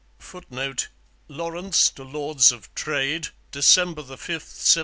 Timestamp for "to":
1.91-2.03